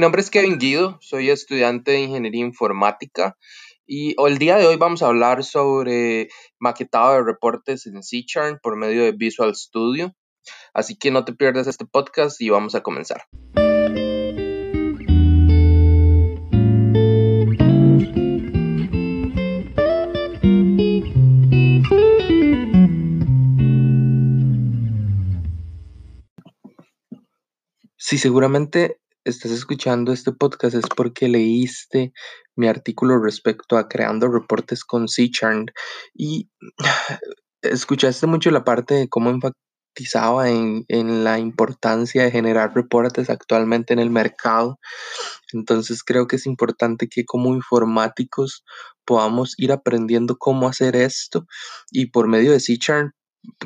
nombre 0.00 0.20
es 0.20 0.30
Kevin 0.30 0.58
Guido, 0.58 0.98
soy 1.00 1.30
estudiante 1.30 1.92
de 1.92 2.00
Ingeniería 2.00 2.44
Informática 2.44 3.36
y 3.86 4.14
el 4.24 4.38
día 4.38 4.56
de 4.56 4.66
hoy 4.66 4.76
vamos 4.76 5.02
a 5.02 5.06
hablar 5.06 5.42
sobre 5.42 6.28
maquetado 6.58 7.14
de 7.14 7.24
reportes 7.24 7.86
en 7.86 8.02
C-Charm 8.02 8.60
por 8.62 8.76
medio 8.76 9.02
de 9.02 9.12
Visual 9.12 9.54
Studio. 9.56 10.14
Así 10.72 10.96
que 10.96 11.10
no 11.10 11.24
te 11.24 11.32
pierdas 11.32 11.66
este 11.66 11.84
podcast 11.84 12.40
y 12.40 12.50
vamos 12.50 12.74
a 12.74 12.82
comenzar. 12.82 13.22
Si 27.96 28.16
seguramente 28.16 28.98
estás 29.28 29.52
escuchando 29.52 30.12
este 30.12 30.32
podcast 30.32 30.74
es 30.74 30.86
porque 30.96 31.28
leíste 31.28 32.12
mi 32.56 32.66
artículo 32.68 33.18
respecto 33.22 33.76
a 33.76 33.88
creando 33.88 34.28
reportes 34.28 34.84
con 34.84 35.08
C-Charm 35.08 35.66
y 36.14 36.50
escuchaste 37.62 38.26
mucho 38.26 38.50
la 38.50 38.64
parte 38.64 38.94
de 38.94 39.08
cómo 39.08 39.30
enfatizaba 39.30 40.48
en, 40.48 40.84
en, 40.88 41.24
la 41.24 41.38
importancia 41.38 42.24
de 42.24 42.30
generar 42.30 42.74
reportes 42.74 43.30
actualmente 43.30 43.92
en 43.92 43.98
el 43.98 44.10
mercado. 44.10 44.78
Entonces 45.52 46.02
creo 46.02 46.26
que 46.26 46.36
es 46.36 46.46
importante 46.46 47.08
que 47.08 47.24
como 47.24 47.54
informáticos 47.54 48.64
podamos 49.04 49.54
ir 49.58 49.72
aprendiendo 49.72 50.36
cómo 50.38 50.68
hacer 50.68 50.96
esto. 50.96 51.46
Y 51.90 52.06
por 52.06 52.28
medio 52.28 52.52
de 52.52 52.60
C-Charm 52.60 53.12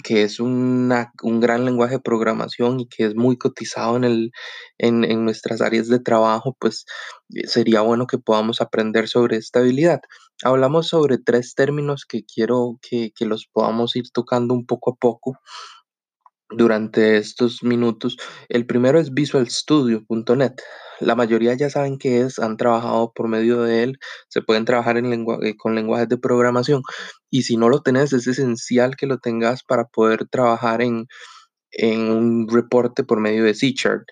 que 0.04 0.22
es 0.22 0.40
una, 0.40 1.12
un 1.22 1.40
gran 1.40 1.64
lenguaje 1.64 1.96
de 1.96 2.00
programación 2.00 2.80
y 2.80 2.88
que 2.88 3.06
es 3.06 3.14
muy 3.14 3.36
cotizado 3.36 3.96
en, 3.96 4.04
el, 4.04 4.32
en, 4.78 5.04
en, 5.04 5.24
nuestras 5.24 5.60
áreas 5.60 5.88
de 5.88 6.00
trabajo, 6.00 6.56
pues 6.58 6.84
eh, 7.34 7.46
sería 7.46 7.80
bueno 7.82 8.06
que 8.06 8.18
podamos 8.18 8.60
aprender 8.60 9.08
sobre 9.08 9.36
esta 9.36 9.60
habilidad. 9.60 10.00
Hablamos 10.44 10.88
sobre 10.88 11.18
tres 11.18 11.54
términos 11.54 12.04
que 12.06 12.24
quiero 12.24 12.78
que, 12.82 13.12
que 13.14 13.26
los 13.26 13.46
podamos 13.46 13.96
ir 13.96 14.10
tocando 14.12 14.54
un 14.54 14.66
poco 14.66 14.92
a 14.92 14.96
poco 14.96 15.38
durante 16.56 17.16
estos 17.16 17.62
minutos. 17.62 18.16
El 18.48 18.66
primero 18.66 18.98
es 19.00 19.12
visualstudio.net. 19.12 20.54
La 21.00 21.16
mayoría 21.16 21.54
ya 21.54 21.68
saben 21.68 21.98
qué 21.98 22.20
es, 22.20 22.38
han 22.38 22.56
trabajado 22.56 23.12
por 23.12 23.28
medio 23.28 23.62
de 23.62 23.82
él, 23.82 23.98
se 24.28 24.40
pueden 24.40 24.64
trabajar 24.64 24.96
en 24.98 25.12
eh, 25.42 25.56
con 25.56 25.74
lenguajes 25.74 26.08
de 26.08 26.16
programación 26.18 26.82
y 27.30 27.42
si 27.42 27.56
no 27.56 27.68
lo 27.68 27.82
tenés 27.82 28.12
es 28.12 28.26
esencial 28.28 28.96
que 28.96 29.06
lo 29.06 29.18
tengas 29.18 29.64
para 29.64 29.86
poder 29.86 30.28
trabajar 30.28 30.80
en, 30.80 31.06
en 31.72 32.10
un 32.10 32.48
reporte 32.48 33.04
por 33.04 33.20
medio 33.20 33.44
de 33.44 33.54
C-Chart. 33.54 34.04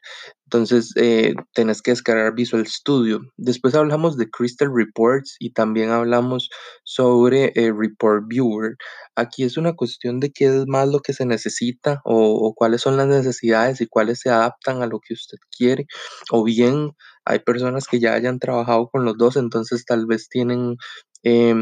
Entonces, 0.53 0.93
eh, 0.97 1.34
tenés 1.55 1.81
que 1.81 1.93
descargar 1.93 2.34
Visual 2.34 2.67
Studio. 2.67 3.20
Después 3.37 3.77
hablamos 3.77 4.17
de 4.17 4.29
Crystal 4.29 4.69
Reports 4.75 5.37
y 5.39 5.53
también 5.53 5.91
hablamos 5.91 6.51
sobre 6.83 7.53
eh, 7.55 7.73
Report 7.73 8.25
Viewer. 8.27 8.75
Aquí 9.15 9.45
es 9.45 9.56
una 9.56 9.75
cuestión 9.75 10.19
de 10.19 10.33
qué 10.33 10.47
es 10.47 10.67
más 10.67 10.89
lo 10.89 10.98
que 10.98 11.12
se 11.12 11.25
necesita 11.25 12.01
o, 12.05 12.33
o, 12.33 12.53
cuáles 12.55 12.81
son 12.81 12.97
las 12.97 13.06
necesidades 13.06 13.81
y 13.81 13.87
cuáles 13.87 14.19
se 14.19 14.31
adaptan 14.31 14.83
a 14.83 14.87
lo 14.89 14.98
que 14.98 15.15
usted 15.15 15.39
quiere. 15.56 15.87
O 16.33 16.43
bien 16.43 16.91
hay 17.25 17.39
personas 17.39 17.87
que 17.87 18.01
ya 18.01 18.15
hayan 18.15 18.41
trabajado 18.41 18.89
con 18.89 19.05
los 19.05 19.17
dos, 19.17 19.37
entonces 19.37 19.84
tal 19.84 20.06
vez 20.06 20.28
tienen... 20.28 20.78
Eh, 21.23 21.55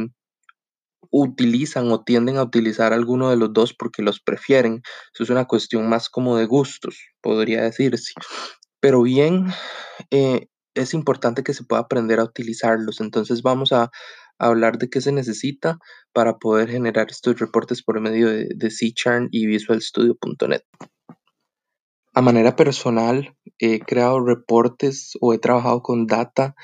utilizan 1.11 1.91
o 1.91 2.05
tienden 2.05 2.36
a 2.36 2.42
utilizar 2.42 2.92
alguno 2.92 3.31
de 3.31 3.36
los 3.36 3.53
dos 3.53 3.75
porque 3.75 4.03
los 4.03 4.21
prefieren. 4.21 4.82
Eso 5.15 5.25
es 5.25 5.31
una 5.31 5.47
cuestión 5.47 5.88
más 5.88 6.09
como 6.09 6.37
de 6.37 6.47
gustos, 6.47 6.98
podría 7.21 7.62
decirse. 7.62 8.12
Pero 8.81 9.03
bien, 9.03 9.47
eh, 10.11 10.49
es 10.75 10.94
importante 10.94 11.43
que 11.43 11.55
se 11.55 11.65
pueda 11.65 11.83
aprender 11.83 12.21
a 12.21 12.25
utilizarlos. 12.25 13.00
Entonces 13.00 13.43
vamos 13.43 13.72
a, 13.72 13.91
hablar 14.41 14.78
de 14.78 14.89
qué 14.89 15.00
se 15.00 15.11
necesita 15.11 15.78
para 16.12 16.39
poder 16.39 16.71
generar 16.71 17.09
estos 17.11 17.41
reportes 17.41 17.83
por 17.83 18.00
medio 18.00 18.28
de, 18.28 18.47
de 18.55 18.71
C-Charm 18.71 19.27
y 19.33 19.49
VisualStudio.net. 19.49 20.62
A 22.15 22.21
manera 22.21 22.55
personal, 22.55 23.37
he 23.59 23.81
creado 23.81 24.25
reportes 24.25 25.12
o 25.21 25.34
he 25.34 25.39
trabajado 25.39 25.83
con 25.83 26.06
data 26.06 26.55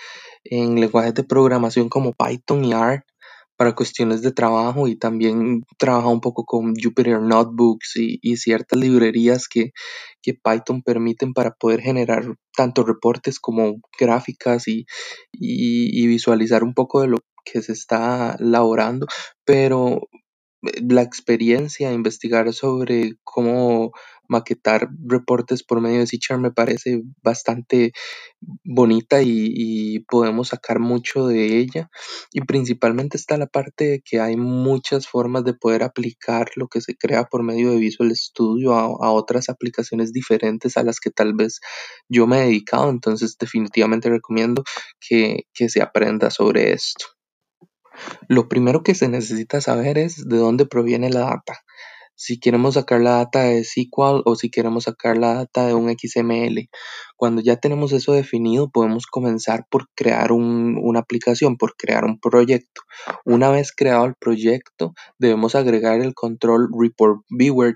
en 0.44 0.80
lenguajes 0.80 1.14
de 1.14 1.24
programación 1.24 1.88
como 1.88 2.12
Python 2.12 2.64
y 2.64 2.72
R 2.72 3.04
para 3.56 3.74
cuestiones 3.74 4.22
de 4.22 4.32
trabajo 4.32 4.88
y 4.88 4.96
también 4.96 5.64
trabaja 5.78 6.08
un 6.08 6.20
poco 6.20 6.44
con 6.44 6.74
Jupyter 6.74 7.20
Notebooks 7.20 7.96
y, 7.96 8.18
y 8.22 8.36
ciertas 8.36 8.78
librerías 8.78 9.48
que, 9.48 9.72
que, 10.22 10.34
Python 10.34 10.82
permiten 10.82 11.32
para 11.32 11.52
poder 11.54 11.80
generar 11.80 12.24
tanto 12.56 12.84
reportes 12.84 13.38
como 13.38 13.76
gráficas 13.98 14.68
y, 14.68 14.86
y, 15.32 16.02
y 16.02 16.06
visualizar 16.06 16.64
un 16.64 16.74
poco 16.74 17.00
de 17.00 17.08
lo 17.08 17.18
que 17.44 17.62
se 17.62 17.72
está 17.72 18.36
laborando, 18.38 19.06
pero 19.44 20.00
la 20.88 21.02
experiencia, 21.02 21.92
investigar 21.92 22.52
sobre 22.52 23.16
cómo 23.24 23.92
maquetar 24.28 24.88
reportes 25.06 25.62
por 25.62 25.80
medio 25.80 26.00
de 26.00 26.06
C-Charm 26.06 26.42
me 26.42 26.50
parece 26.50 27.02
bastante 27.22 27.92
bonita 28.64 29.22
y, 29.22 29.52
y, 29.54 30.00
podemos 30.00 30.48
sacar 30.48 30.80
mucho 30.80 31.26
de 31.26 31.58
ella. 31.58 31.90
Y 32.32 32.40
principalmente 32.42 33.16
está 33.16 33.36
la 33.36 33.46
parte 33.46 33.84
de 33.84 34.00
que 34.00 34.20
hay 34.20 34.36
muchas 34.36 35.06
formas 35.08 35.44
de 35.44 35.54
poder 35.54 35.82
aplicar 35.82 36.50
lo 36.56 36.68
que 36.68 36.80
se 36.80 36.96
crea 36.96 37.24
por 37.24 37.42
medio 37.42 37.70
de 37.70 37.78
Visual 37.78 38.14
Studio 38.14 38.74
a, 38.74 38.84
a 38.84 39.10
otras 39.12 39.48
aplicaciones 39.48 40.12
diferentes 40.12 40.76
a 40.76 40.82
las 40.82 41.00
que 41.00 41.10
tal 41.10 41.34
vez 41.34 41.60
yo 42.08 42.26
me 42.26 42.38
he 42.38 42.46
dedicado. 42.46 42.90
Entonces 42.90 43.36
definitivamente 43.38 44.10
recomiendo 44.10 44.64
que, 45.00 45.44
que 45.52 45.68
se 45.68 45.82
aprenda 45.82 46.30
sobre 46.30 46.72
esto. 46.72 47.06
Lo 48.28 48.48
primero 48.48 48.82
que 48.82 48.94
se 48.94 49.08
necesita 49.08 49.60
saber 49.60 49.98
es 49.98 50.28
de 50.28 50.36
dónde 50.36 50.66
proviene 50.66 51.10
la 51.10 51.20
data. 51.20 51.60
Si 52.16 52.38
queremos 52.38 52.74
sacar 52.74 53.00
la 53.00 53.16
data 53.16 53.42
de 53.42 53.64
SQL 53.64 54.22
o 54.24 54.36
si 54.36 54.48
queremos 54.48 54.84
sacar 54.84 55.18
la 55.18 55.34
data 55.34 55.66
de 55.66 55.74
un 55.74 55.90
XML. 55.90 56.68
Cuando 57.16 57.42
ya 57.42 57.56
tenemos 57.56 57.92
eso 57.92 58.12
definido, 58.12 58.70
podemos 58.70 59.06
comenzar 59.06 59.66
por 59.68 59.88
crear 59.96 60.30
un, 60.30 60.78
una 60.80 61.00
aplicación, 61.00 61.56
por 61.56 61.74
crear 61.76 62.04
un 62.04 62.20
proyecto. 62.20 62.82
Una 63.24 63.50
vez 63.50 63.72
creado 63.72 64.04
el 64.04 64.14
proyecto, 64.14 64.94
debemos 65.18 65.56
agregar 65.56 66.00
el 66.00 66.14
control 66.14 66.68
Report 66.78 67.22
Viewer, 67.30 67.74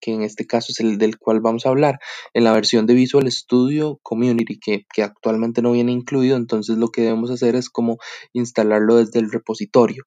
que 0.00 0.12
en 0.12 0.22
este 0.22 0.46
caso 0.46 0.68
es 0.70 0.80
el 0.80 0.98
del 0.98 1.18
cual 1.18 1.40
vamos 1.40 1.66
a 1.66 1.70
hablar, 1.70 1.98
en 2.34 2.44
la 2.44 2.52
versión 2.52 2.86
de 2.86 2.94
Visual 2.94 3.30
Studio 3.30 3.98
Community, 4.02 4.58
que, 4.58 5.02
actualmente 5.02 5.62
no 5.62 5.72
viene 5.72 5.92
incluido, 5.92 6.36
entonces 6.36 6.78
lo 6.78 6.88
que 6.88 7.02
debemos 7.02 7.30
hacer 7.30 7.56
es 7.56 7.70
como 7.70 7.98
instalarlo 8.32 8.96
desde 8.96 9.20
el 9.20 9.30
repositorio. 9.30 10.04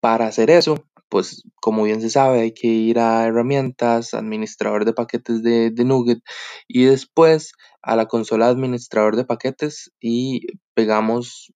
Para 0.00 0.26
hacer 0.26 0.50
eso, 0.50 0.84
pues 1.08 1.42
como 1.60 1.84
bien 1.84 2.00
se 2.00 2.10
sabe, 2.10 2.40
hay 2.40 2.54
que 2.54 2.68
ir 2.68 2.98
a 2.98 3.26
herramientas, 3.26 4.14
administrador 4.14 4.84
de 4.84 4.94
paquetes 4.94 5.42
de, 5.42 5.70
de 5.70 5.84
Nugget 5.84 6.20
y 6.66 6.84
después 6.84 7.52
a 7.82 7.96
la 7.96 8.06
consola 8.06 8.48
administrador 8.48 9.16
de 9.16 9.24
paquetes 9.24 9.92
y 10.00 10.46
pegamos 10.74 11.52